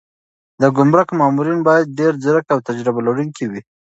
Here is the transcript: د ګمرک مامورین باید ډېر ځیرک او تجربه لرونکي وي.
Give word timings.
د 0.61 0.63
ګمرک 0.77 1.09
مامورین 1.19 1.59
باید 1.67 1.95
ډېر 1.99 2.13
ځیرک 2.23 2.45
او 2.53 2.59
تجربه 2.67 2.99
لرونکي 3.07 3.45
وي. 3.51 3.61